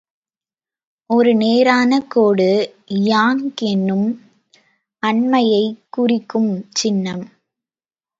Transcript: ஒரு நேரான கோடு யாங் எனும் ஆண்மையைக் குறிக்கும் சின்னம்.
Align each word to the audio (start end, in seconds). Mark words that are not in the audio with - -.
ஒரு 1.09 1.35
நேரான 1.35 1.99
கோடு 2.07 2.47
யாங் 3.03 3.53
எனும் 3.63 4.07
ஆண்மையைக் 5.03 5.77
குறிக்கும் 5.89 6.51
சின்னம். 6.69 7.25